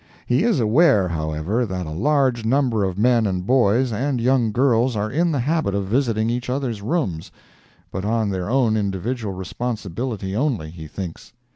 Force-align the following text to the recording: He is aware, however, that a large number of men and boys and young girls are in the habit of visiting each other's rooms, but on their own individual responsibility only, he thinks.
He 0.25 0.41
is 0.43 0.59
aware, 0.59 1.07
however, 1.09 1.63
that 1.63 1.85
a 1.85 1.91
large 1.91 2.43
number 2.43 2.83
of 2.83 2.97
men 2.97 3.27
and 3.27 3.45
boys 3.45 3.93
and 3.93 4.19
young 4.19 4.51
girls 4.51 4.95
are 4.95 5.11
in 5.11 5.31
the 5.31 5.37
habit 5.41 5.75
of 5.75 5.85
visiting 5.85 6.27
each 6.27 6.49
other's 6.49 6.81
rooms, 6.81 7.31
but 7.91 8.03
on 8.03 8.31
their 8.31 8.49
own 8.49 8.75
individual 8.75 9.35
responsibility 9.35 10.35
only, 10.35 10.71
he 10.71 10.87
thinks. 10.87 11.33